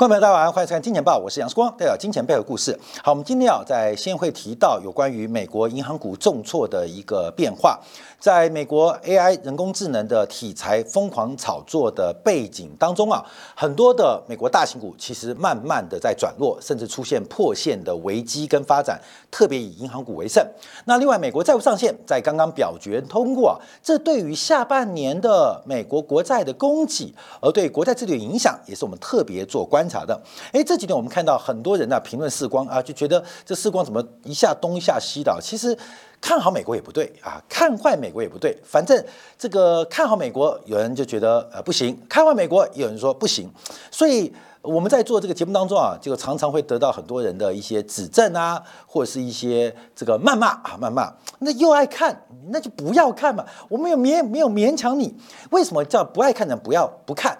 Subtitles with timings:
[0.00, 2.74] 观众朋友，大家好，欢迎收看《金钱报》，我是杨世光，带表金钱背后故事。
[3.04, 7.78] 好，我们今天啊，在先会提到有关于美国银行股重挫的一个变化。
[8.18, 13.22] 在美国 AI 人工智能的题材疯狂炒作的背景当中啊，
[13.54, 18.98] 很多的美国大型股其实慢慢的在转弱，甚至出现破线的危机跟发展，
[19.30, 20.46] 特别以银行股为甚。
[20.86, 30.18] 那另外，美国债务上限在刚刚表决通过啊，这对于下半年的美国国债的供给，而对国债利率影响，也是我们特别做观察的。
[30.52, 35.76] 哎，这几天我们看到很多人呢评论世光啊，就觉得这世光怎么一下东一下西的，其实。
[36.22, 38.54] 看好美国也不对啊，看坏美国也不对。
[38.62, 39.02] 反正
[39.38, 43.50] 这个看好美国，有人就觉得呃不行；看坏美国，有人说不行。
[43.90, 44.30] 所以
[44.60, 51.10] 我们在做这个节目当中啊，就常常会得到很多人的一些指正啊，或者是一些这个谩骂啊，谩骂。
[51.38, 53.42] 那又爱看，那就不要看嘛。
[53.70, 55.16] 我没有勉没有勉强你。
[55.52, 57.38] 为什么叫不爱看的不要不看？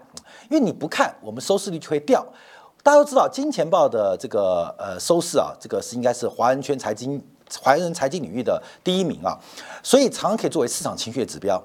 [0.51, 2.23] 因为你不看，我们收视率就会掉。
[2.83, 7.19] 大家都知道，金钱豹的这个呃收视啊，这个是应该是华人圈财经。
[7.61, 9.37] 华人财经领域的第一名啊，
[9.83, 11.61] 所以常常可以作为市场情绪的指标，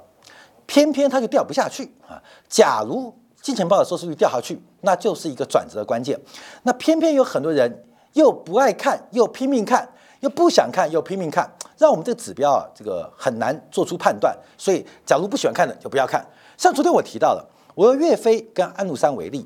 [0.65, 2.17] 偏偏它就掉不下去啊。
[2.49, 6.19] 假如金钱豹的收视率掉下去，那就是一个转折的关键。
[6.63, 9.87] 那偏偏有很多人又不爱看，又拼命看，
[10.21, 14.35] 又不想看，又拼命看，让我们这个指标啊，这个很难做出判断。
[14.57, 16.25] 所以，假如不喜欢看的就不要看。
[16.57, 19.45] 像昨天我提到了，我用岳飞跟安禄山为例，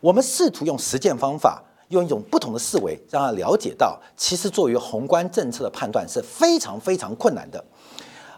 [0.00, 1.62] 我们试图用实践方法。
[1.88, 7.64] 用一种不同的思维，让他了解到，其实作为宏观政策的判断是非常非常困难的。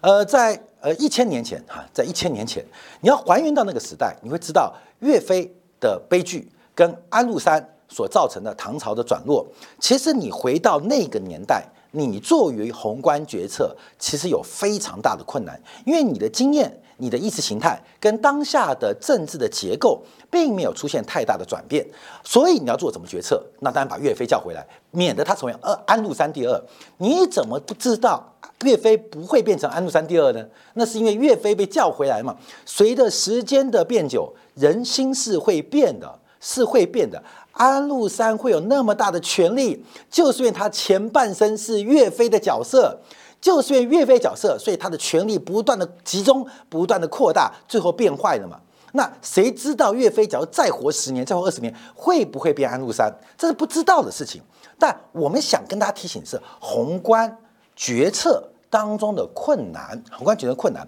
[0.01, 2.65] 呃，在呃一千年前哈，在一千年前，
[3.01, 9.45] 你要还原到那个时代，你会知道岳飞的悲剧跟安禄山所造成的唐朝的转弱。
[9.81, 16.81] 其实你回到那个年代，你作为宏观决策，其实有非常大的困难，因为你的经验。
[17.01, 21.85] 你的意识形态跟当下的政治的结构并没有出现太大的转变，
[22.23, 23.43] 所以你要做怎么决策？
[23.61, 26.63] 那当然把岳飞叫回来，免得他成为二安禄山第二。
[26.99, 28.33] 你怎么不知道
[28.65, 30.47] 岳飞不会变成安禄山第二呢？
[30.75, 32.37] 那是因为岳飞被叫回来嘛。
[32.65, 37.23] 随着时间的变久，人心是会变的，是会变的。
[37.53, 42.99] 安禄山会有那么大的权力，就是因为他前半生是岳飞的角色。
[43.41, 48.61] 就是因为岳飞角色，所以他的权力不断的集中，不断的扩大，最后变坏了嘛？
[48.93, 53.11] 那谁知道岳飞假如再活十年，再活二十年，会不会变安禄山？
[53.39, 54.43] 这是不知道的事情。
[54.79, 57.35] 但我们想跟大家提醒是宏观
[57.77, 60.87] 决策当中的困难，宏观决策困难。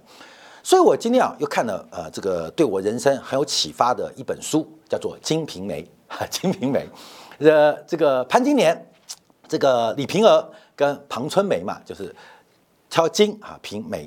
[0.62, 5.82] 所以我今天啊又看了呃这个对我人生很有启发的一本书，叫做《金瓶梅》，
[6.28, 6.86] 《金瓶梅》
[7.48, 8.86] 呃这个潘金莲，
[9.46, 12.14] 这个李瓶儿跟庞春梅嘛，就是。
[12.92, 14.06] 挑金啊，平梅，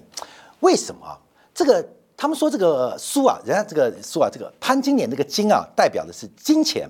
[0.59, 1.17] 为什么？
[1.55, 1.83] 这个
[2.15, 6.87] 他们说这个书啊，人家这个书啊，这个潘金莲这个金啊，代表的是金钱；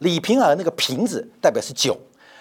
[0.00, 1.96] 李瓶儿那个瓶子代表是酒。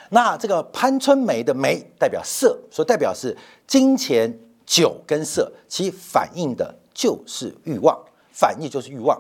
[0.10, 4.36] 那这个潘春梅的梅代表色，所以代表是金钱、
[4.66, 7.96] 酒跟色，其反映的就是欲望，
[8.32, 9.16] 反映就是欲望。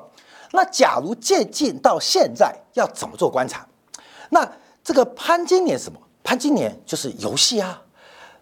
[0.52, 3.68] 那假如渐进到现在，要怎么做观察？
[4.32, 4.52] 那
[4.84, 6.00] 这个潘金莲什么？
[6.24, 7.80] 潘金莲就是游戏啊。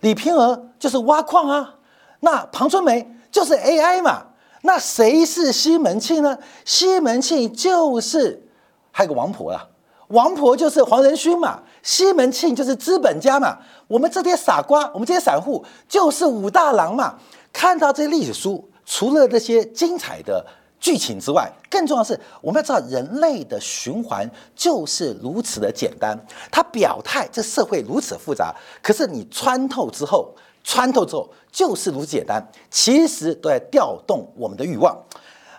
[0.02, 1.76] 李瓶儿就是挖矿啊，
[2.20, 4.28] 那庞春梅就是 AI 嘛，
[4.62, 6.38] 那谁是西门庆呢？
[6.66, 8.48] 西门庆就是
[8.92, 9.68] 还有个王婆啊，
[10.10, 17.16] 王婆就是黄仁勋嘛，西门庆就是资本家嘛，我们这些傻瓜，我们这些散户就是武大郎嘛。
[17.52, 20.46] 看到这历史书，除了这些精彩的。
[20.80, 26.18] 剧情之外，更重要的是，我们要知道人类的循环就是如此的简单。
[26.52, 30.34] 他表态，这社会如此复杂，可是你穿透之后，
[30.64, 32.46] 穿透之后就是如此简单。
[32.70, 34.96] 其实都在调动我们的欲望。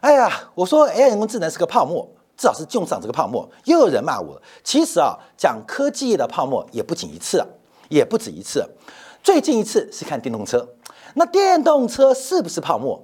[0.01, 3.49] 哎呀，我说 AI 人工智能是个泡沫，至少是用上这个泡沫。
[3.65, 4.41] 又有人骂我。
[4.63, 7.45] 其实啊，讲科技的泡沫也不仅一次，
[7.89, 8.65] 也不止一次。
[9.23, 10.67] 最近一次是看电动车。
[11.15, 13.03] 那电动车是不是泡沫？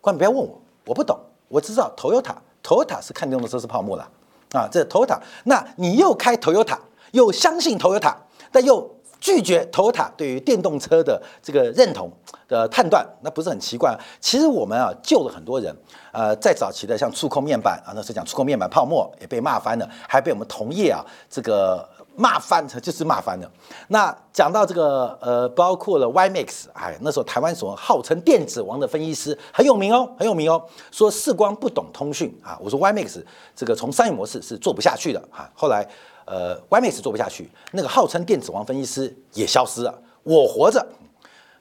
[0.00, 1.16] 观众不要问我，我不懂。
[1.48, 4.08] 我知道，Toyota，Toyota 是看电动车是泡沫了，
[4.52, 6.78] 啊，这 Toyota，那你又开 Toyota，
[7.12, 8.14] 又相信 Toyota，
[8.50, 12.10] 但又拒绝 Toyota 对于电动车的这个认同
[12.48, 13.98] 的判断，那不是很奇怪？
[14.20, 15.74] 其实我们啊救了很多人，
[16.12, 21.88] 呃，在早期的像触控面板啊，那时候讲触控面板泡沫也被骂翻了，还被我们同业啊这个。
[22.16, 23.50] 骂翻了，就是骂翻了。
[23.88, 30.62] 那讲到这个，呃，包括了 YMax，哎，那时候台湾所号称电子王的分析师很有名哦，很有名哦。
[30.90, 33.22] 说世光不懂通讯啊，我说 YMax
[33.54, 35.50] 这个从商业模式是做不下去的啊。
[35.54, 35.86] 后来，
[36.24, 39.94] 呃，YMax 做不下去，那个号称电子王分析师也消失了。
[40.22, 40.84] 我活着，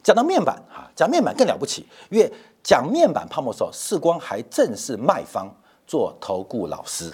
[0.01, 2.31] 讲到面板啊，讲面板更了不起，因为
[2.63, 5.53] 讲面板泡沫的时候，世光还正是卖方
[5.85, 7.11] 做投顾老师。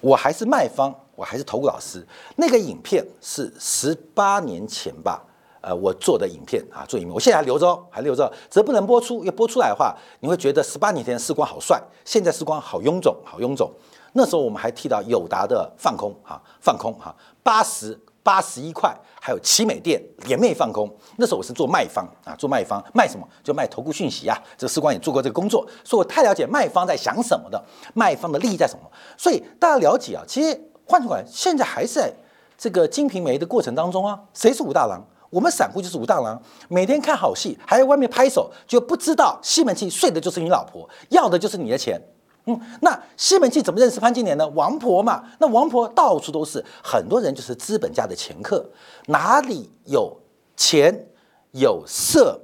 [0.00, 2.06] 我还是卖方，我还是投顾老师。
[2.36, 5.20] 那个影片是十八年前吧，
[5.60, 9.24] 呃，我做的影片啊，做影片，我现在还留着，还留着，只不能播出。
[9.24, 13.68] 要播出来的话，你会觉得十八年前的时光好帅，现在时光好臃肿，好臃肿。
[14.12, 17.12] 那时候我们还提到友达的放空啊，放空哈，
[17.42, 20.88] 八十八十一块，还有奇美店联袂放空。
[21.16, 23.28] 那时候我是做卖方啊，做卖方卖什么？
[23.42, 24.40] 就卖投顾讯息啊。
[24.56, 27.62] 这个时光也做过这个工作，所以我太了解卖方在想什么的，
[27.94, 28.90] 卖方的利益在什么。
[29.16, 32.12] 所以大家了解啊，其实换句话，现在还是在
[32.56, 34.18] 这个金瓶梅的过程当中啊。
[34.32, 35.00] 谁是武大郎？
[35.30, 42.00] 我们散户就是武大郎，每天看好戏，还在外面拍手，就不知道西门庆睡的就是你老婆，要的就是你的钱。
[42.46, 44.48] 嗯，那西门庆怎么认识潘金莲呢？
[44.54, 48.64] 王婆嘛，那王婆到处都是，很多人就是资本家的前客，
[49.08, 50.16] 哪里有
[50.56, 51.06] 钱、
[51.50, 52.40] 有色、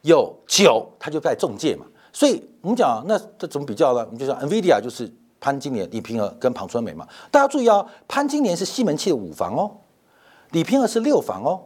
[0.00, 1.84] 有酒，他就在中介嘛。
[2.10, 4.02] 所以我们讲，那这怎么比较呢？
[4.06, 5.12] 我们就说 NVIDIA 就是
[5.44, 7.06] 潘金莲、李瓶儿跟庞春梅嘛。
[7.30, 9.70] 大家注意哦，潘金莲是西门庆的五房哦，
[10.52, 11.60] 李瓶儿是六房哦，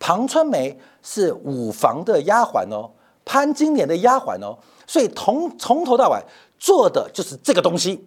[0.00, 2.90] 庞春梅是五房的丫鬟哦，
[3.24, 4.58] 潘金莲的丫鬟哦。
[4.84, 6.18] 所以从从头到尾。
[6.62, 8.06] 做的就是这个东西，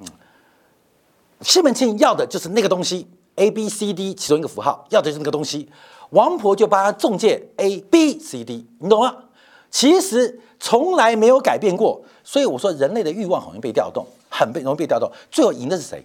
[0.00, 0.06] 嗯，
[1.40, 5.70] 西门庆要的就是那个东西，A B C D 其中一个符号，要的就是那个东西。
[6.10, 9.14] 王婆就帮他中介 A B C D，你懂吗？
[9.70, 12.02] 其实从来没有改变过。
[12.24, 15.10] 所以我说，人类的欲望很容易被调动，很被容易被调动。
[15.30, 16.02] 最后赢的是谁？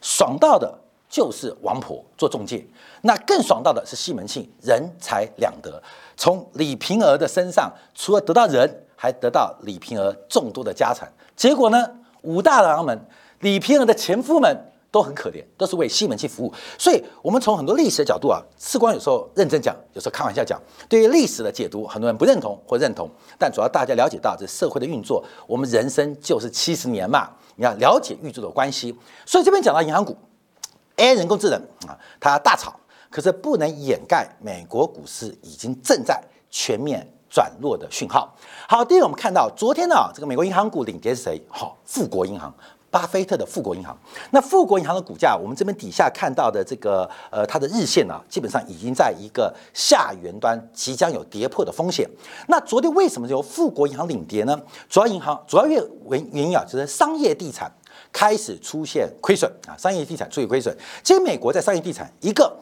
[0.00, 0.78] 爽到的
[1.08, 2.64] 就是王婆做中介，
[3.00, 5.82] 那更爽到的是西门庆，人财两得。
[6.16, 8.84] 从李瓶儿的身上，除了得到人。
[8.94, 11.90] 还得到李瓶儿众多的家产，结果呢，
[12.20, 12.96] 武大郎们、
[13.40, 16.52] 李瓶儿的前夫们都很可怜，都是为西门庆服务。
[16.78, 28.94] 所以，我们从很多历史的角度啊，次光有时候认真讲，有时候开玩笑讲，对于历史的解读，很多人不认同或认同，但主要大家了解到这社会的运作，我们人生就是七十年嘛，你要了解宇宙的关系。
[29.24, 30.14] 所以这边讲到银行股
[30.98, 31.58] ，AI 人工智能
[31.88, 32.78] 啊，它大炒，
[33.10, 37.08] 可是不能掩盖美国股市已经正在全面。
[37.34, 38.30] 转弱的讯号。
[38.68, 41.42] 好，第一个我们看到昨天呢，这个美国银行股领跌是谁？
[41.48, 42.54] 好，富国银行，
[42.92, 43.98] 巴菲特的富国银行。
[44.30, 52.06] 那富国银行的股价，我们这边底下看到的这个呃，它的日线呢，基本上已经在一个下缘端，即将有跌破的风险。
[52.48, 54.60] 那昨天为什么由富国银行领跌呢？
[54.90, 57.72] 主要银行主要原原原因啊，就是商业地产
[58.12, 60.76] 开始出现亏损啊，商业地产出现亏损。
[61.02, 62.54] 其实美国在商业地产，一个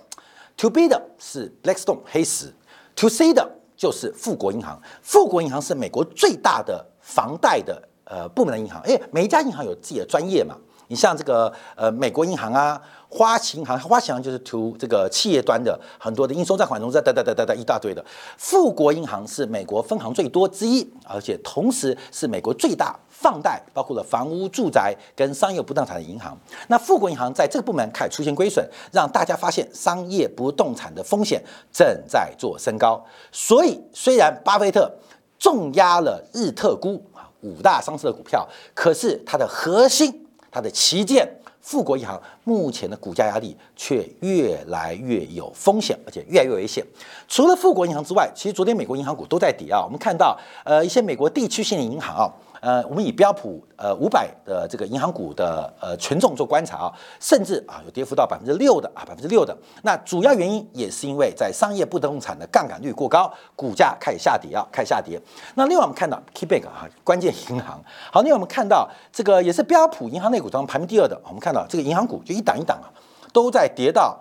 [0.57, 2.55] to B 的是 Blackstone 黑石
[2.95, 3.57] ，to C 的。
[3.81, 10.57] 就是富国银行，富国银行是美国最大的房贷的呃部门的银行，哎，每一家银行有自己的专业嘛。
[10.89, 18.05] 你像这个呃美国银行啊，花旗银行，花旗银行就是图这个企业端的很多的应收账款融资，等等等等等一大堆的。
[18.37, 22.99] 富国银行是美国分行最多之一，而且同时是美国最大。
[23.09, 26.35] 放贷包括了房屋、住宅跟商业不动产的银行，
[26.69, 33.05] 那富国银行在这个部门开始出现亏损，让大家发现商业不动产的风险正在做升高。
[33.31, 34.91] 所以，虽然巴菲特
[35.39, 37.05] 重压了日特估
[37.41, 41.29] 五大上市的股票，可是它的核心、它的旗舰
[41.61, 46.85] 富国银行目前的股价压力却越来越有风险，而且越来越危险。
[47.29, 49.83] 除了富国银行之外，其实昨天美国银行股都在跌啊。
[49.85, 52.33] 我们看到，呃，一些美国地区性的银行啊。
[52.61, 59.57] 呃，我们以标普呃五百的这个银行股的呃权重做观察啊，甚至啊有跌幅到百分之六的啊百分之六的。
[59.83, 65.19] 那主要原因也是因为在商业不动产的杠杆率过高，股价开始下跌啊，开始下跌。
[65.55, 67.83] 那另外我们看到 KeyBank 啊，关键银行。
[68.13, 72.93] 好，另外我们看到这个也是标普银行类股中排名第二的，我们看到这个银行股就一档一档啊，
[73.33, 74.21] 都在跌到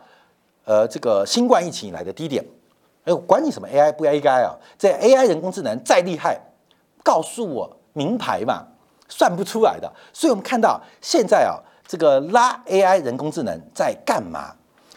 [0.64, 2.46] 呃这个新冠疫情以来的低点。
[3.04, 6.40] 哎，管你什么 AI 不 AI 啊，这 AI 人工智能再厉害，
[7.04, 7.76] 告诉我。
[8.00, 8.66] 名牌嘛，
[9.10, 9.92] 算不出来的。
[10.14, 14.56] 所以我们看到现在啊，这个拉 AI 人工智能在干嘛？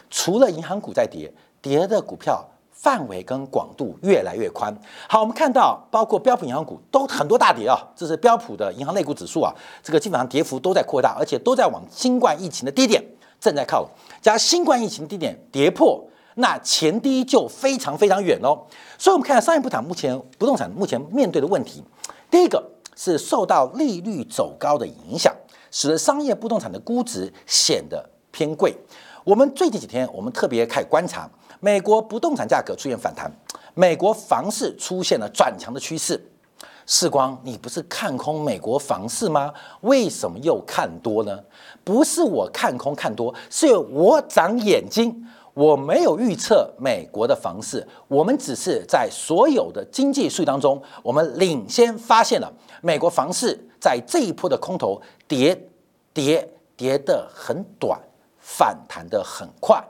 [0.09, 4.73] 除了银行股在跌，跌的股票范围跟广度越来越宽。
[5.09, 13.03] 好，我们看到包括标普银行股都很多大跌啊，这是标普的银行类股指数啊，这个基本上跌幅都在扩大，而且都在往新冠疫情的低点
[13.41, 13.89] 正在靠。
[14.21, 15.99] 加新冠疫情低点跌破，
[16.35, 18.67] 那前低就非常非常远喽。
[18.97, 21.83] 所以我们看商业不产目前不动产目前面对的问题，
[22.29, 22.72] 第一个。
[22.95, 25.33] 是受到利率走高的影响，
[25.71, 28.75] 使得商业不动产的估值显得偏贵。
[29.23, 33.31] 我们最近几天，我们特别开始观察美国不动产价格出现反弹，
[33.73, 36.21] 美国房市出现了转强的趋势。
[36.85, 39.53] 世光，你不是看空美国房市吗？
[39.81, 41.39] 为什么又看多呢？
[41.81, 45.25] 不是我看空看多，是我长眼睛。
[45.53, 52.51] 我没有预测美国的房市，我们只是在所有的经济数据当中，我们领先发现了
[52.85, 55.55] 美国房市在这一波的空头跌
[56.13, 57.97] 跌跌跌得很短，
[58.39, 59.81] 反弹得很快。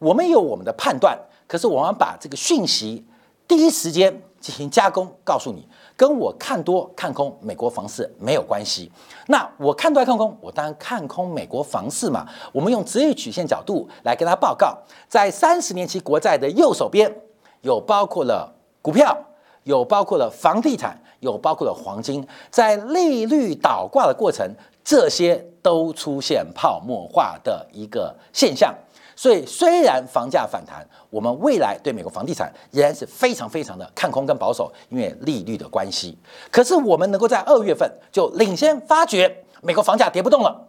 [0.00, 1.16] 我们有我们的判断，
[1.46, 3.06] 可是我们把这个讯息
[3.46, 8.90] 第一时间进行加工，告诉你，跟我看多看空美国房市没有关系。
[9.28, 12.26] 那我看多看空，我当然看空美国房市嘛。
[12.52, 14.76] 我们用职业曲线角度来跟他报告，
[15.08, 17.14] 在三十年期国债的右手边，
[17.60, 18.52] 有包括了
[18.82, 19.16] 股票，
[19.62, 24.48] 有包括了房地产，有包括了黄金，在利率倒挂的过程，
[24.84, 28.74] 这些都出现泡沫化的一个现象。
[29.18, 36.18] 所以，虽然房价反弹，我们未来对美国房地产仍然是非常非常的看空跟保守，因为利率的关系。
[36.50, 40.68] 可是，我们能够在二月份就领先发觉美国房价跌不动了，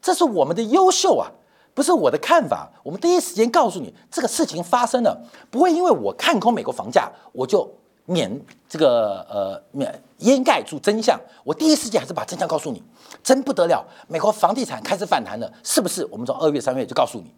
[0.00, 1.30] 这是我们的优秀啊，
[1.74, 2.70] 不是我的看法。
[2.82, 5.20] 我们第一时间告诉你这个事情发生了，
[5.50, 7.70] 不会因为我看空美国房价，我就
[8.06, 11.18] 免这个呃免掩盖住真相。
[11.44, 12.82] 我第一时间还是把真相告诉你，
[13.22, 16.06] 真不得了，美国房地产开始反弹了，是不是？
[16.10, 17.32] 我们从二月、三月就告诉你。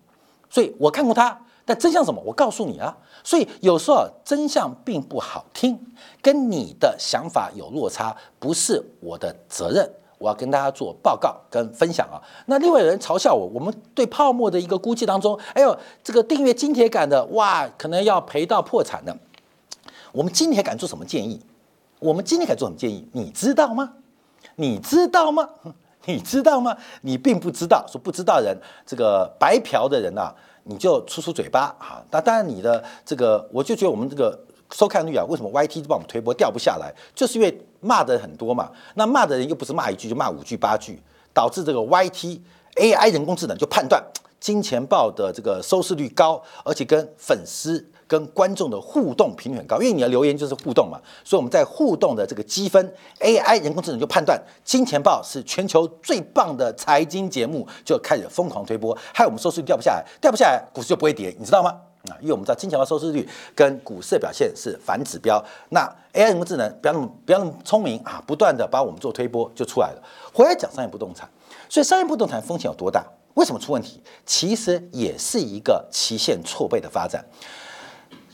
[0.50, 2.22] 所以我看过它，但真相什么？
[2.24, 2.96] 我告诉你啊。
[3.22, 5.78] 所以有时候真相并不好听，
[6.22, 9.90] 跟你的想法有落差，不是我的责任。
[10.18, 12.16] 我要跟大家做报告跟分享啊。
[12.46, 19.14] 那另外有人嘲笑我，我们对泡沫的一个估计当中，哎呦，这个订阅金铁杆的哇，可能要赔到破产的。
[20.14, 21.40] 我们金铁杆做什么建议？
[21.98, 23.04] 我们今天敢做什么建议？
[23.10, 23.94] 你知道吗？
[24.54, 25.48] 你知道吗？
[26.06, 26.76] 你知道吗？
[27.00, 28.56] 你并不知道，说不知道人，
[28.86, 32.00] 这个白嫖的人呐，你就出出嘴巴啊。
[32.12, 34.38] 那当然，你的这个，我就觉得我们这个
[34.70, 38.70] 收看率啊，为什么 YT 就帮我们推播掉不下来，就是因为骂的人很多嘛。
[38.94, 41.02] 那骂的人又不是骂一句，就骂五句八句，
[41.32, 42.38] 导致这个 YT
[42.76, 44.00] AI 人工智能就判断
[44.44, 47.82] 金钱豹的这个收视率高，而且跟粉丝。
[48.06, 61.70] 跟观众的互动频率很高，因为你的留言就是互动嘛，所以我们在互动的这个积分，AI 人工智能就判断《金钱豹》是全球最棒的财经节目，就开始疯狂推播，害我们收视率掉不下来，掉不下来，股市就不会跌，你知道吗？
[62.10, 65.80] 啊，因为我们知道《金钱豹》收视率跟股市的表现是反指标，那
[66.12, 70.02] AI 人工智能不要那么不要那么聪明啊，不断的把我们做推播就出来了。
[70.34, 71.26] 回来讲商业不动产，
[71.70, 73.02] 所以商业不动产风险有多大？
[73.34, 74.00] 为什么出问题？
[74.24, 77.24] 其实也是一个期限错倍的发展。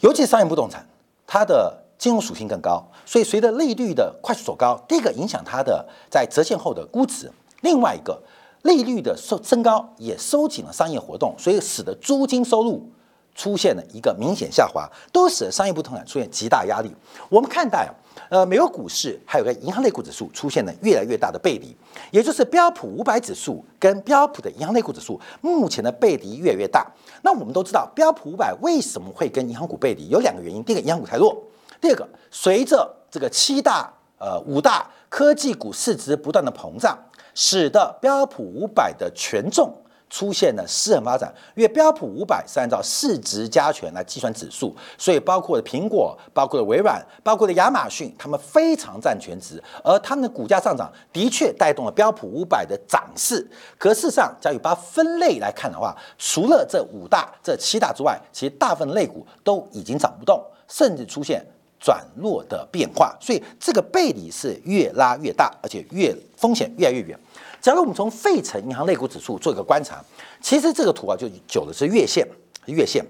[0.00, 0.86] 尤其是商业不动产，
[1.26, 7.30] 它的金融属性更高，所以随着利率的快速走高，第一个影响它的在折现后的估值，
[7.62, 8.22] 另外一个
[8.62, 12.90] 利率的收升高也收紧了商业活动，所以使得租金收入
[13.34, 16.94] 出现了一个明显下滑，都使得商业不动产出现极大压力。
[17.28, 17.88] 我们看待。
[18.30, 21.76] 呃，美国股市还有个银行类股指数出现了越来越大的背离，
[22.12, 26.86] 也就是标普五百指数跟标普的银行类股指数目前的背离越来越大。
[27.22, 30.08] 那我们都知道，标普五百为什么会跟银行股背离？
[30.10, 31.34] 有两个原因：第一个，银行股太弱；
[31.80, 36.96] 第二个，随着这个七大呃五大科技股市值不断的膨胀，
[37.34, 39.74] 使得标普五百的权重。
[40.10, 53.48] 出现了失衡发展，因为标普五百是按照市值加权来计算指数，所以包括了苹果、包括了微软、包括了亚马逊，他们非常占全值，而他们的股价上涨的确带动了标普五百的涨势。
[53.78, 61.46] 可事实上，假如把分类来看的话，除了这五大、这七大之外，其实大部分类股都已经涨不动，甚至出现
[61.78, 67.16] 转弱的变化，所以这个背离是越拉越大，而且越风险越来越远。
[67.60, 70.02] 假如我们从费城银行类股指数做一个观察，
[70.40, 72.26] 其实这个图啊就久的是月线，
[72.66, 73.04] 月线。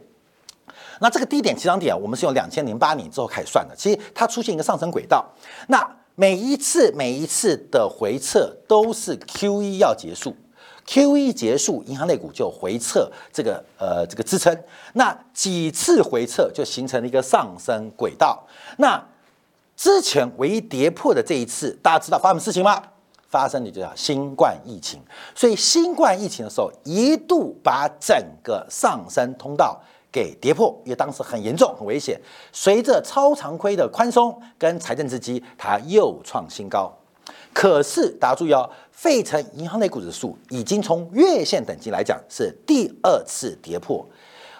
[1.00, 3.74] 那这个低点起涨点啊，我们是用两千零八年之后开始算的。
[3.76, 5.24] 其实它出现一个上升轨道，
[5.68, 10.36] 那每一次每一次的回撤都是 Q E 要结束
[10.84, 14.54] ，Q E 结束，银行类股就回撤这个呃这个支撑。
[14.92, 18.46] 那几次回撤就形成了一个上升轨道。
[18.76, 19.02] 那
[19.74, 22.82] 之前唯一跌破的这一次，大家知道发生什么事情吗？
[23.30, 25.00] 发生的就叫新冠疫情，
[25.36, 32.20] 所以新冠疫情的时候一度把整个上升通道给跌破，因为当时很严重、很危险。
[32.52, 36.92] 随着超常规的宽松跟财政刺激，它又创新高。
[37.54, 44.04] 可是大家注意哦，费城银行类股指数已经从月线等级来讲是第二次跌破。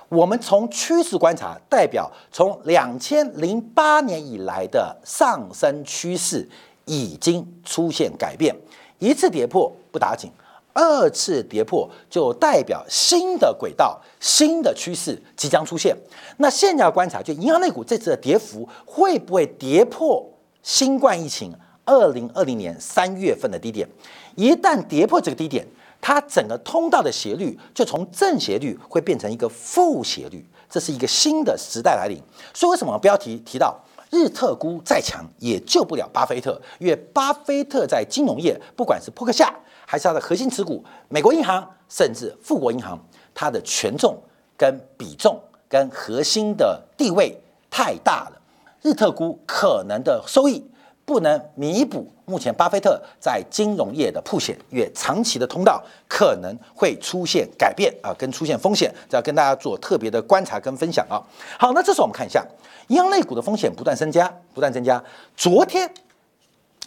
[0.08, 6.48] 我们从趋势观察，代表从两千零八年以来的上升趋势。
[6.90, 8.52] 已经出现改变，
[8.98, 10.28] 一次跌破不打紧，
[10.72, 15.96] 二次跌破就代表新的轨道、新的趋势即将出现。
[16.38, 20.28] 那现在要观察，就银行类股这次的跌幅会不会跌破
[20.64, 21.54] 新冠疫情
[21.84, 23.88] 二零二零年三月份的低点？
[24.34, 25.64] 一旦跌破这个低点，
[26.00, 32.20] 它整个通道的斜率就从正斜率会变成一个负斜率，这是一个新的时代来临。
[32.52, 33.80] 所以为什么标题提到？
[34.10, 39.54] 日特估再强也救不了巴菲特，因为巴菲特在金融业，不管是扑克下
[39.86, 42.98] 还是他的核心持股，美国银行甚至富国银行，
[43.32, 44.20] 它的权重
[44.56, 47.40] 跟比重跟核心的地位
[47.70, 48.40] 太大了，
[48.82, 50.64] 日特估可能的收益
[51.10, 61.18] 不能弥补目前巴菲特在金融业的铺险，越长期的通道可能会出现改变啊，跟出现风险，这要跟大家做特别的观察跟分享啊。
[61.58, 62.46] 好，那这时候我们看一下。
[62.86, 65.02] 银行类股的风险不断增加，不断增加。
[65.36, 65.92] 昨天，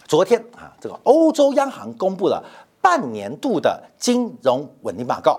[0.08, 2.42] 昨天啊，这个欧洲央行公布了
[2.80, 5.38] 半年度的金融稳定报告。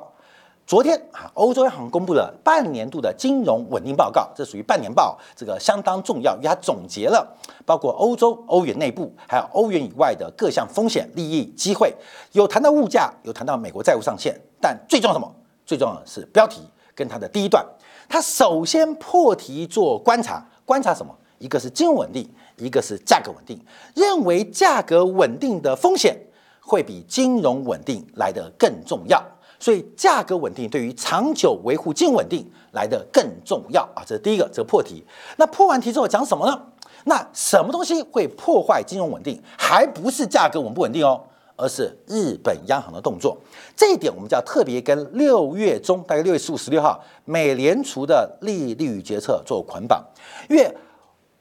[0.68, 11.94] 昨天啊，欧洲央行公布了半年度的金融稳定报告，这属于半年报，这个相当重要，因为它总结了包括欧洲、欧元内部还有欧元以外的各项风险、利益、机会。
[12.32, 15.32] 有谈到物价，有谈到美国债务上限，但最重要什么？
[15.68, 16.62] 最重要的是标题
[16.96, 17.64] 跟它的第一段。
[18.10, 20.44] 它首先破题做观察。
[20.66, 21.16] 观察什么？
[21.38, 23.60] 一个是金融稳定，一个是价格稳定。
[23.94, 26.18] 认为价格稳定的风险
[26.60, 29.24] 会比金融稳定来得更重要，
[29.60, 34.04] 所以价格稳定对于长久维护金稳定来得更重要啊！
[34.06, 35.04] 这是第一个，这个破题。
[35.38, 36.62] 那破完题之后讲什么呢？
[37.06, 39.42] 那什么东西会破坏金融稳定？
[39.58, 41.22] 还不是价格稳不稳定哦，
[41.56, 43.38] 而是日本央行的动作。
[43.76, 50.04] 这一点我们就要特别跟六月中，大概六月十五、十六号，美联储的利率决策做捆绑。
[50.50, 50.76] 因为，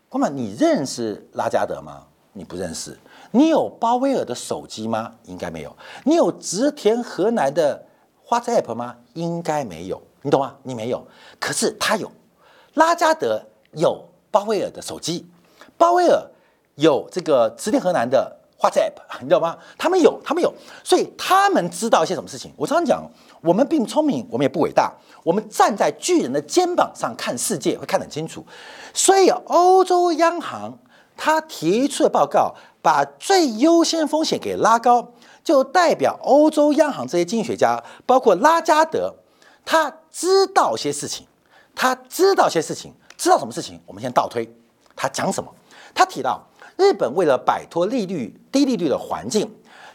[0.08, 2.04] 哥们，你认识拉加德吗？
[2.34, 2.96] 你不认识。
[3.30, 5.12] 你有鲍威尔的手机吗？
[5.24, 5.74] 应该没有。
[6.04, 7.84] 你有植田河南的
[8.28, 8.96] WhatsApp 吗？
[9.14, 10.00] 应该没有。
[10.22, 10.54] 你懂吗？
[10.62, 11.06] 你没有。
[11.38, 12.10] 可是他有，
[12.74, 15.26] 拉加德有鲍威尔的手机，
[15.76, 16.22] 鲍威尔
[16.76, 18.40] 有这个植田河南的。
[18.60, 19.58] WhatsApp， 你知道吗？
[19.76, 20.50] 他们有，他们有，
[20.82, 22.50] 所以他们知道一些什么事情。
[22.56, 23.04] 我常常讲，
[23.42, 24.90] 我们并不聪明，我们也不伟大，
[25.22, 28.42] 我们站在巨人的肩膀上看世界，会看得很清楚。
[28.94, 30.78] 所以，欧洲央行
[31.14, 35.12] 他提出的报告，把最优先风险给拉高，
[35.44, 39.14] 就代表欧洲央行这些经济学家，包括拉加德，
[39.64, 41.26] 他知道些事情，
[41.74, 43.80] 他知道些事情，知道什么事情？
[43.86, 44.52] 我们先倒推，
[44.96, 45.54] 他讲什么？
[45.94, 46.42] 他提到。
[46.76, 49.48] 日本为了摆脱利率低利率的环境，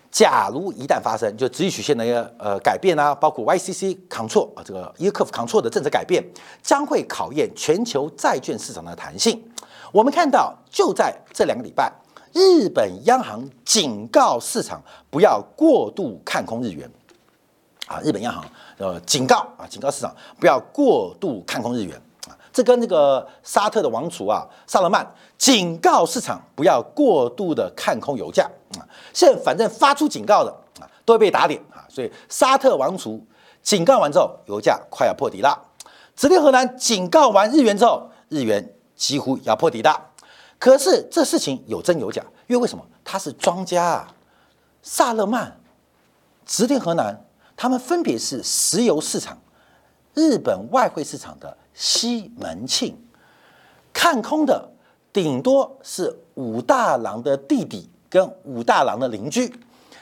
[0.10, 6.24] 假如一旦发生就直率曲线的一个呃改变啊，包括 YCC control 啊这个 ECOF control 的政策改变，
[6.64, 9.44] 将会考验全球债券市场的弹性。
[9.92, 11.92] 我们看到就在这两个礼拜，
[12.34, 16.90] 日本央行警告市场不要过度看空日元
[17.88, 18.44] 啊，日本央行
[18.78, 22.38] 呃警告啊警告市场不要过度看空日元啊。
[22.52, 25.06] 这跟那个沙特的王储啊，萨勒曼
[25.38, 28.44] 警告市场不要过度的看空油价
[28.78, 28.86] 啊。
[29.14, 31.86] 现在反正发出警告的啊，都会被打脸啊。
[31.90, 33.24] 所以沙特王储
[33.62, 35.58] 警告完之后，油价快要破底了。
[36.16, 40.09] 直隶荷兰警告完日元之后，日元几乎要破底了。
[40.60, 42.86] 可是这事情有真有假，因为为什么？
[43.04, 44.14] 他是庄家啊，
[44.84, 45.60] 萨勒曼、
[46.46, 47.26] 直隶河南，
[47.58, 49.38] 他们分别是石油市场、
[50.14, 51.58] 日本外汇市场的。
[51.72, 53.02] 西门庆
[53.94, 54.70] 看空的
[55.14, 59.50] 顶多是武大郎的弟弟跟武大郎的邻居，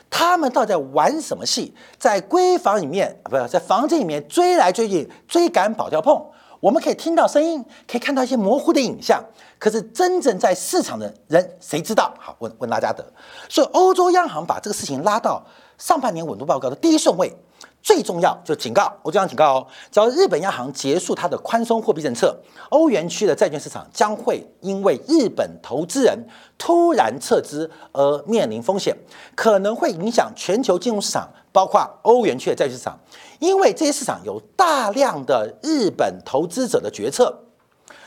[0.10, 1.72] 他们到底在玩什么戏？
[2.00, 6.20] 在闺房里面不是在房间里面追来追去，追赶跑跳碰。
[6.60, 9.24] 我们可以听到声音，可以看到一些模糊的影像，
[9.60, 12.13] 可是真正在市场的人谁知道？
[12.20, 13.06] 好，问问拉加德。
[13.50, 15.46] 所以欧洲央行把这个事情拉到
[15.78, 17.36] 上半年稳度报告的第一顺位。
[17.82, 22.38] 最重要就警告，我这样警告哦，只要日本央行结束它的宽松货币政策，
[22.70, 28.94] 欧元区的债券市场将会因为日本投资人突然撤资而面临风险，
[29.36, 33.00] 可能会影响全球金融市场，包括欧元区的债券市场，
[33.40, 37.44] 因为这些市场有大量的日本投资者的决策。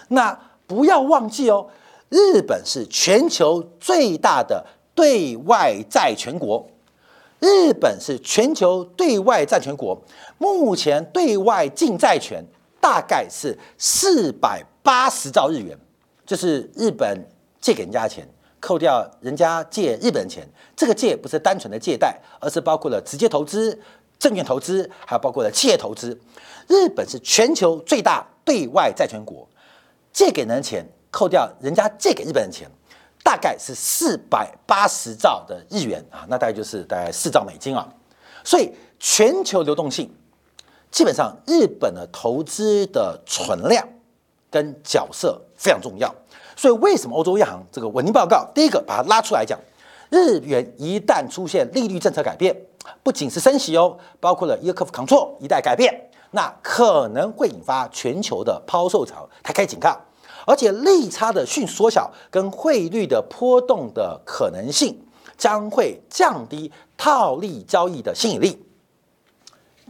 [0.08, 1.66] 那不要忘记哦，
[2.10, 6.69] 日本是全球最大的对外债权国。
[7.40, 10.00] 日本是全球对外债权国，
[10.38, 12.44] 目前对外净债权
[12.80, 15.76] 大概是四百八十兆日元，
[16.26, 17.26] 就是日本
[17.60, 18.28] 借给人家钱，
[18.60, 23.78] 扣掉人家借日本钱，这个借不是单纯的借贷，而是包括了直接投资、
[24.18, 26.20] 证券投资，还有包括了企业投资。
[26.68, 29.48] 日本是全球最大对外债权国，
[30.12, 32.70] 借给人的钱，扣掉人家借给日本的钱。
[33.22, 37.88] 大概是四百八十兆的日元啊，那大概就是大概四兆美金啊。
[38.42, 40.10] 所以全球流动性
[40.90, 43.86] 基本上，日本的投资的存量
[44.50, 46.12] 跟角色非常重要。
[46.56, 49.58] 所以为什么欧洲央行这个稳定报告，第一个把它拉出来讲，
[50.10, 52.54] 日元一旦出现利率政策改变，
[53.02, 59.98] 不仅是升息哦，包括了伊克夫抗挫一旦改变，那可能会引发全球的抛售潮，它开始警告。
[60.46, 64.98] 而且利差的迅缩小跟汇率的波动的可能性
[65.36, 68.62] 将会降低套利交易的吸引力。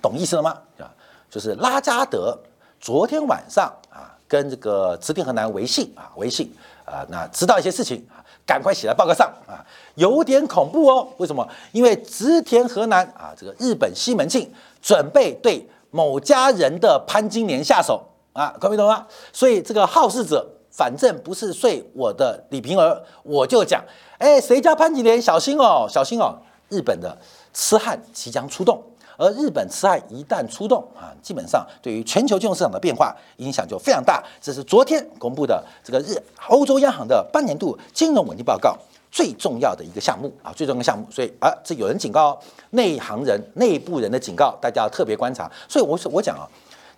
[0.03, 0.57] 懂意思了吗？
[0.79, 0.89] 啊，
[1.29, 2.39] 就是拉加德
[2.81, 6.51] 昨天晚上啊，跟这个植田河南微信啊，微信
[6.85, 9.61] 啊，那知道一些事情啊，赶快写在报告上啊，
[9.97, 11.07] 有点恐怖哦。
[11.19, 11.47] 为什么？
[11.73, 19.07] 因为植田河南啊，这个日本西门庆准备对某家人的潘金莲下手啊，搞不懂啊？
[19.33, 23.85] 所以这个好事者，反正不是睡我的李瓶儿，我就讲，
[24.19, 26.39] 哎，谁家潘金莲，小心哦，小心哦，
[26.69, 27.17] 日本的
[27.53, 28.83] 痴汉即将出动。
[29.19, 34.25] 而日本痴汉一旦出动啊，基本上对于全球金融市场的变化影响就非常大。
[34.41, 36.17] 这是昨天公布的这个日
[36.49, 38.75] 欧洲央行的半年度金融稳定报告
[39.11, 41.07] 最重要的一个项目啊，最重要的项目。
[41.11, 42.41] 所以啊，这有人警告
[42.71, 45.51] 内行人、内部人的警告，大家要特别观察。
[45.69, 46.49] 所以我说我讲啊，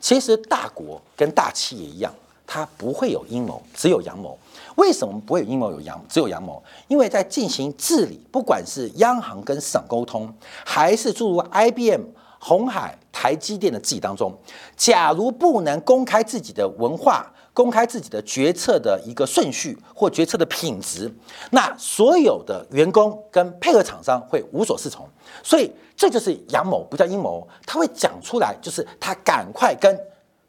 [0.02, 2.12] 其实大国跟大企业一样，
[2.46, 4.36] 它不会有阴谋，只有阳谋。
[4.74, 6.60] 为什么不会有阴谋有阳，只有阳谋？
[6.88, 10.34] 因为在进行治理，不管是央行跟市场沟通，
[10.66, 12.02] 还是诸如 IBM、
[12.40, 14.36] 红海、台积电的治理当中，
[14.76, 21.12] 假如不能公开自己的文化，公开自己的决策的一个顺序或决策的品质，
[21.50, 25.06] 那所有的员工跟配合厂商会无所适从。
[25.42, 27.46] 所以这就是阳谋，不叫阴谋。
[27.66, 29.94] 他会讲出来，就是他赶快跟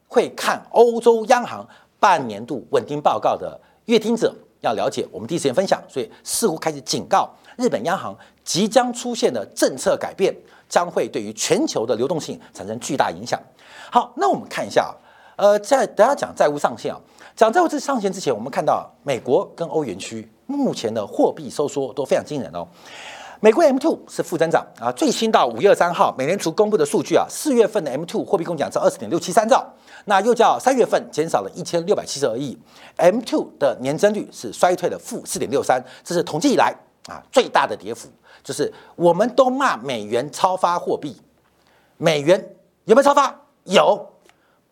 [0.08, 1.68] 会看欧洲央行
[2.00, 3.60] 半年度稳定报告的。
[3.86, 10.34] 阅听者要了解我们第一时间分享，所以似乎开始警告日本央行即将出现的政策改变
[10.70, 13.38] 将会对于全球的流动性产生巨大影响。
[13.92, 14.96] 好，那我们看一下，
[15.36, 17.00] 呃，在等下讲债务上限啊，
[17.36, 22.68] 讲债务这上限之前，我们看到美国跟欧元区目前的货币收缩都非常惊人哦。
[23.40, 29.68] 美国 M two 是负增长啊，最新到五月二三号美联储公布的数据啊，四月份的 M two 货币共享是二十点六七三兆。
[30.06, 32.58] 那又叫三月份减少了一千六百七十二亿
[32.96, 36.74] ，M two 的年增率是衰退的负四点六三，这是统计以来
[37.08, 38.08] 啊最大的跌幅。
[38.44, 41.20] 就是我们都骂美元超发货币，
[41.98, 43.34] 美元有没有超发？
[43.66, 44.13] 有，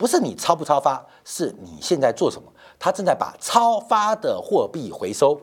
[0.02, 2.52] 不是你超不超发，是你现在做什么？
[2.80, 5.40] 它正在把超发的货币回收。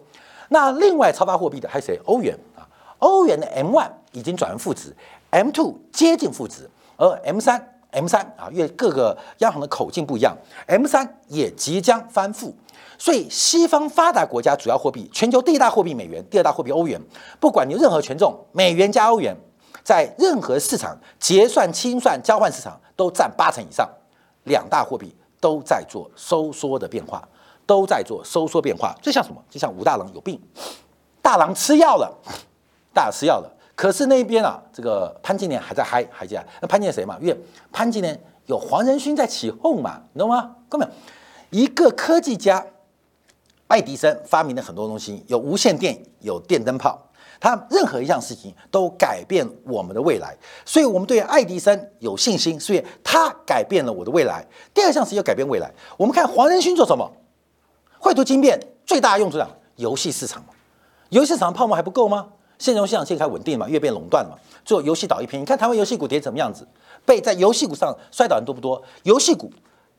[0.49, 1.97] 那另外超发货币的还有谁？
[2.07, 2.66] 欧元啊，
[2.99, 4.92] 欧元的 M1 已经转为负值
[5.31, 7.62] ，M2 接近负值，而 M3。
[7.90, 12.55] M 三啊，因为各个央行的口径不一样，M 三也即将翻负，
[12.99, 17.01] 所以西方发达国家主要货币，全球第一大货币美元，第二大货币欧元，
[17.40, 19.35] 不管你任何权重，美元加欧元，
[19.83, 23.88] 在任何市场结算、清算、交换市场都占八成以上，
[24.48, 27.22] 两大货币都在做收缩的变化，
[27.64, 29.40] 都在做收缩变化，就像什么？
[29.48, 30.40] 就像武大郎有病，
[31.22, 32.12] 大郎吃药了，
[32.92, 33.54] 大吃药了。
[33.76, 36.44] 可是那边啊，这个潘金莲还在嗨，还在。
[36.61, 37.16] 那潘金莲谁嘛？
[37.20, 40.56] 因为潘金莲有黄仁勋在起哄嘛，你懂吗？
[40.68, 40.87] 各位，
[41.50, 42.66] 一个科技家，
[43.68, 47.00] 爱迪生发明了很多东西，有无线电，有电灯泡，
[47.40, 50.37] 他任何一项事情都改变我们的未来。
[50.64, 54.44] 所以我们对爱迪生有信心，所以他改变了我的未来。
[54.72, 57.11] 第二项事情要改变未来，我们看黄仁勋做什么？
[57.98, 60.48] 绘图晶片最大用处讲游戏市场嘛，
[61.11, 62.29] 游戏市场泡沫还不够吗？
[62.59, 65.40] 现在市场现在稳定嘛，越变垄断嘛，做游戏倒一片。
[65.40, 66.66] 你看台湾游戏股跌怎么样子？
[67.05, 68.83] 被在游戏股上摔倒人多不多？
[69.05, 69.51] 游戏股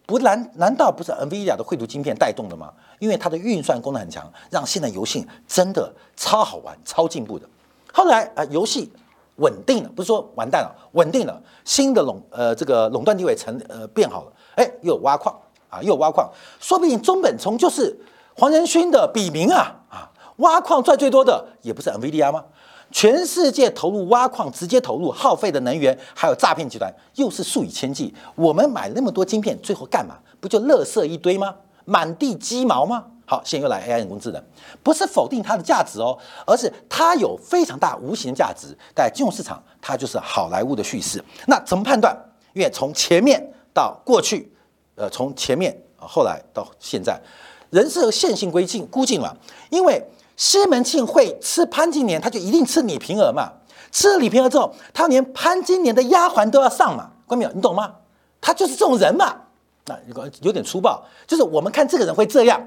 [0.09, 2.73] 不难难道不是 NVIDIA 的绘图晶片带动的吗？
[2.97, 7.47] 因为它的运算功能很强，让现在游戏真的超好玩、超进步的。
[7.93, 8.91] 后来啊，游戏
[9.35, 16.27] 稳定了，不是说完蛋了，稳定了，新的垄呃这个垄断地位成呃变好了，哎，又挖矿啊，又挖矿，
[16.59, 17.95] 说不定中本聪就是
[18.35, 20.09] 黄仁勋的笔名啊啊。
[20.37, 22.45] 挖矿赚最多的也不是 NVIDIA 吗？
[22.91, 28.13] 全世界投入挖矿直接投入耗费的能源，还有诈骗集团又是数以千计。
[28.35, 30.17] 我们买那么多晶片，最后干嘛？
[30.39, 31.55] 不就垃圾一堆吗？
[31.85, 33.05] 满地鸡毛吗？
[33.25, 34.43] 好，现在又来 AI 人工智能，
[34.81, 41.23] 不是否定它的价值哦，而是它有非常大无形价值，在金融市场它就是好莱坞的叙事。
[41.45, 42.17] 那怎么判断？
[42.53, 43.39] 因为从前面
[43.71, 44.51] 到过去，
[44.95, 47.19] 呃，从前面后来到现在，
[47.69, 49.35] 人是线性归进估计嘛，
[49.69, 50.03] 因为。
[50.39, 53.51] 西门庆会吃潘金莲，他就一定吃李瓶儿嘛？
[53.91, 57.11] 吃了李瓶儿之后，他连潘金莲的丫鬟都要上嘛？
[57.27, 57.51] 关没有？
[57.51, 57.93] 你懂吗？
[58.39, 59.35] 他就是这种人嘛？
[59.87, 59.99] 那
[60.39, 62.57] 有点粗暴，就是我们看这个人会这样，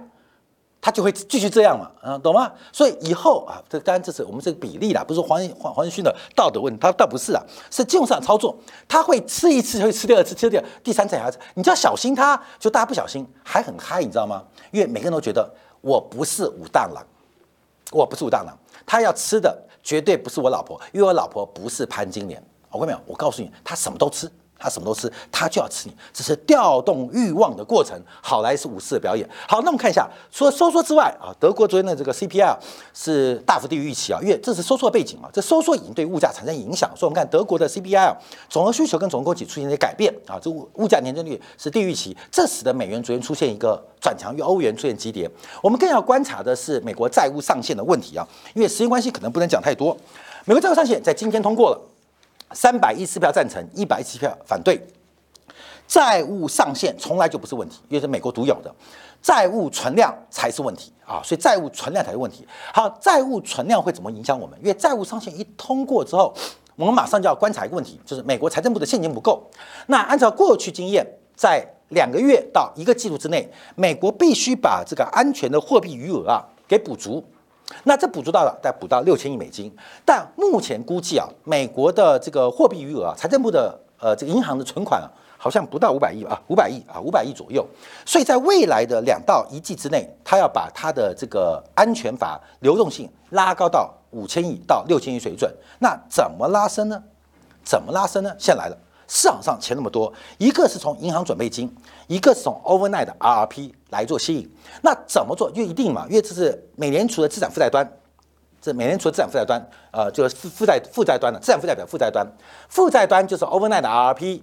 [0.83, 1.91] 他就会继续这样嘛？
[2.03, 2.53] 啊，懂吗？
[2.73, 8.55] 所以以后啊，这当然这是我们这个比例啦，不是说黄黄黄仁勋的道德问题，他倒不是啊，是金融市场操作，
[8.87, 14.43] 他会吃一次，会吃第二次，吃第二第三次还是你就要小心他，就大家不小心还很嗨，你知道吗？
[14.73, 17.03] 因为每个人都觉得我不是武大郎。
[17.93, 22.43] 我不是武大郎，他要吃的绝对不是我老婆，因为我老婆不是潘金莲。
[22.71, 24.31] 我跟你讲，我告诉你，他什么都吃，
[24.63, 28.01] 他什么都吃，他就要吃你，这是调动欲望的过程。
[28.21, 29.29] 好莱坞武士的表演。
[29.49, 32.57] 好，那我们看一下，除了收缩之外啊，德国昨天的这个 CPI
[32.95, 36.89] 是大幅低于预期啊，因为这是收缩的背景啊，这收缩已经对物价产生影响。
[36.95, 38.15] 所以我们看德国的 CPI
[38.49, 45.29] 总额需求跟总供给出现一些改变啊，这物物价年增率是低于预期，这使得美元昨天出现一个转强，与欧元出现急跌。
[45.61, 49.97] 我们更要观察的是美国债务上限的问题啊，因为时间关系可能不能讲太多。
[50.45, 51.81] 美国债务上限在今天通过了，
[52.55, 54.81] 三百一十票赞成，一百一十票反对。
[55.87, 58.75] 债务上限从来就不是问题，因为是美国独有的，
[59.21, 62.47] 债务存量才是问题啊，所以债务存量才是问题。
[62.73, 64.59] 好，债务存量会怎么影响我们？
[64.61, 66.33] 因为债务上限一通过之后，
[66.77, 69.47] 我们马上就要观察一个问题，就是美国财政部的现金不够。
[69.89, 77.23] 那按照过去经验，在两个月到一个季度之内，美国必须把这个安全的货币余额啊给补足。
[77.85, 79.75] 那这补助到了，再补到六千亿美金。
[80.05, 85.11] 但目前估计啊，美国的这个货币余额啊，财政部的呃这个银行的存款啊。
[85.43, 87.67] 好像不到五百亿啊，五百亿啊，五百亿左右。
[88.07, 95.53] 所以在未来的两到一季之内，他要把他的这个安全法流动性拉高到五千亿到六千亿水准。
[95.81, 97.03] 那怎么拉升呢？
[97.65, 98.33] 怎么拉升呢？
[98.39, 101.75] 现在来了，市场上钱那么多，一个是从银行准备金，
[102.07, 104.51] 一个是从 overnight 的 RRP 来做吸引。
[104.83, 105.51] 那怎么做？
[105.51, 107.87] 就一定嘛，因为这是美联储的资产负债端，
[108.61, 112.27] 这美联储的资产负债端，呃，就是负负债负债端的资产负债表负债端，
[112.69, 114.43] 负债端就是 overnight 的 RRP。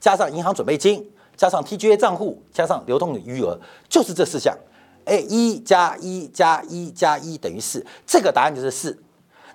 [0.00, 4.56] 加上银行准备金，加上 TGA 账户，加上流动的余额，就是这四项。
[5.04, 8.96] 哎，一加一加一加一等于四，这个答案就是四。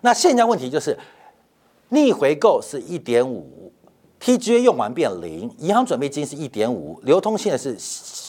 [0.02, 1.00] 那现在问题就是
[1.89, 3.72] 逆回购是一点五
[4.24, 7.76] ，TGA 用完变零，银行准备金是一点五，流通现在是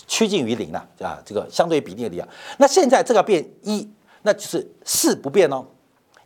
[0.06, 2.28] 趋近于零了，啊，这个相对比例的力量。
[2.58, 3.88] 那现在这个变一，
[4.22, 5.64] 那就是四不变哦，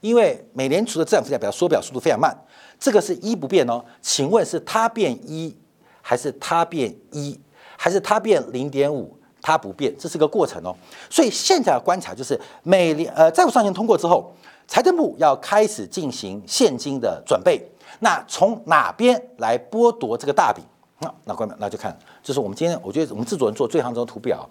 [0.00, 2.35] 因为美联储的资产负债表缩表速度非常慢，
[2.81, 3.85] 这个是一不变哦。
[4.00, 5.54] 请问是它变一？
[6.00, 7.38] 还是它变一，
[7.76, 10.74] 还是它变零点五，它不变，这是个过程哦。
[11.11, 14.35] 所以现在的观察就是，美联呃债务上限通过之后，
[14.66, 17.62] 财政部要开始进行现金的准备。
[18.01, 20.64] 那从哪边来剥夺这个大饼？
[21.01, 24.48] 那那关那就看，就是我们今天我觉得我们制作人做最行中的图表，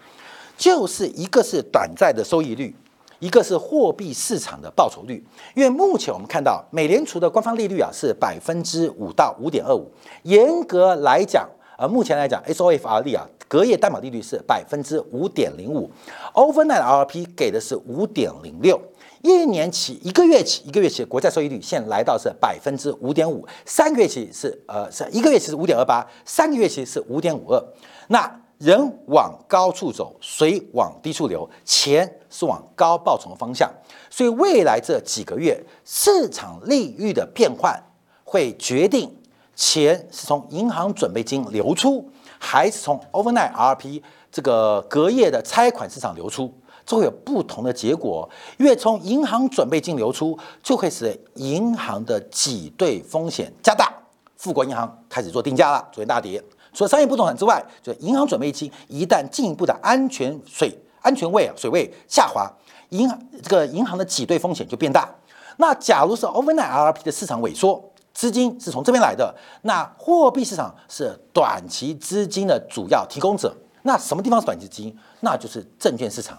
[0.58, 2.74] 就是一个是短债的收益率，
[3.20, 5.22] 一个是货币市场的报酬率。
[5.56, 9.92] 因为目前我们看到美联储的官方利率啊是百分之五到五点二五。
[10.24, 11.46] 严格来讲，
[11.78, 15.92] 呃，目前来讲，SOFR 啊，隔夜担保利率是百分之五点零五
[16.34, 18.80] ，Overnight rp 给的是五点零六，
[19.28, 27.62] 一年期、一个月期、一个月期国债收益率现在来到是百分之五点五，三个月期是呃是一个月期是五点二八，三个月期是五点五二。
[28.08, 33.70] 那人往高处走，水往低处流，钱是往高报酬的方向，
[34.10, 37.84] 所以未来这几个月市场利率的变换
[38.24, 39.14] 会决定。
[39.56, 44.00] 钱是从银行准备金流出，还是从 overnight RP
[44.32, 46.54] 这个隔夜的拆款市场流出，
[46.88, 48.28] 就会有不同的结果。
[48.58, 53.94] 因为从银行准备金流出，就会使银行的挤兑风险加大。
[54.36, 56.44] 富国银行开始做定价了，昨天大跌。
[56.74, 62.52] 除了商业不动产之外，就银行准备金一旦进一步的安全水安全位啊水位下滑，
[62.90, 65.14] 银行这个银行的挤兑风险就变大。
[65.58, 67.84] 那假如是 overnight RP 的市场萎缩。
[68.14, 73.56] 资金是从这边来的，那货币市场是短期资金的主要提供者。
[73.84, 74.98] 那什么地方是短期资金？
[75.20, 76.36] 那就是证券市场、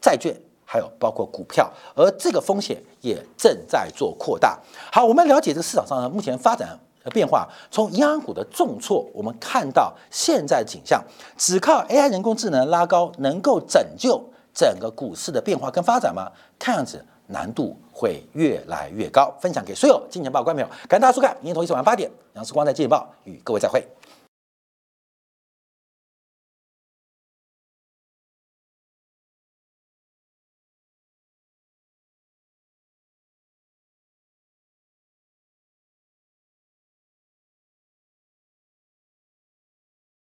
[0.00, 0.34] 债券，
[0.64, 1.70] 还有包括股票。
[1.94, 4.58] 而这个风险也正在做扩大。
[4.92, 7.48] 好，我们了解这个市场上呢目前发展的变化。
[7.70, 11.02] 从银行股的重挫，我们看到现在景象，
[11.36, 14.22] 只靠 AI 人工智能拉高，能够拯救
[14.54, 16.30] 整个股市的变化跟发展吗？
[16.58, 17.04] 看样子。
[17.32, 19.32] 难度会越来越高。
[19.40, 21.32] 分享给所有金钱报观众朋友，感谢大家收看。
[21.36, 23.86] 明天同一时间晚八点，杨世光在金钱报与各位再会。